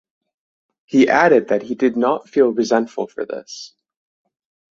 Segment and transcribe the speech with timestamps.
[0.85, 3.75] He added that he did not feel resentful for this.